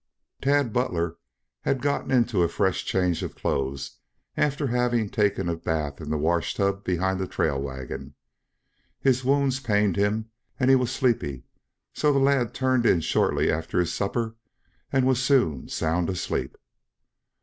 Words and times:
Tad 0.41 0.73
Butler 0.73 1.17
had 1.59 1.79
gotten 1.79 2.09
into 2.09 2.41
a 2.41 2.47
fresh 2.47 2.85
change 2.85 3.21
of 3.21 3.35
clothes 3.35 3.99
after 4.35 4.65
having 4.65 5.09
taken 5.11 5.47
a 5.47 5.55
bath 5.55 6.01
in 6.01 6.11
a 6.11 6.17
wash 6.17 6.55
tub 6.55 6.83
behind 6.83 7.19
the 7.19 7.27
trail 7.27 7.61
wagon. 7.61 8.15
His 8.99 9.23
wounds 9.23 9.59
pained 9.59 9.97
him, 9.97 10.31
and 10.59 10.71
he 10.71 10.75
was 10.75 10.91
sleepy, 10.91 11.43
so 11.93 12.11
the 12.11 12.17
lad 12.17 12.51
turned 12.55 12.87
in 12.87 13.01
shortly 13.01 13.51
after 13.51 13.79
his 13.79 13.93
supper, 13.93 14.35
and 14.91 15.05
was 15.05 15.21
soon 15.21 15.67
sound 15.67 16.09
asleep. 16.09 16.57